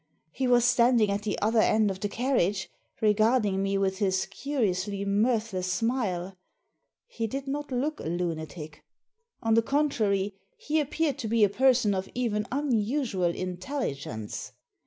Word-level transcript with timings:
He 0.31 0.47
was 0.47 0.65
standing 0.65 1.11
at 1.11 1.21
the 1.21 1.37
other 1.43 1.59
end 1.61 1.91
of 1.91 1.99
the 1.99 2.09
carriage 2.09 2.71
regarding 3.01 3.61
me 3.61 3.77
with 3.77 3.99
his 3.99 4.25
curiously 4.25 5.05
mirthless 5.05 5.71
smile. 5.71 6.39
He 7.05 7.27
did 7.27 7.47
not 7.47 7.71
look 7.71 7.99
a 7.99 8.05
lunatic; 8.07 8.83
on 9.43 9.53
the 9.53 9.61
contrary, 9.61 10.33
he 10.57 10.79
appeared 10.79 11.19
to 11.19 11.27
be 11.27 11.43
a 11.43 11.49
person 11.49 11.93
of 11.93 12.09
even 12.15 12.47
un 12.51 12.71
usual 12.71 13.35
intelligence. 13.35 14.53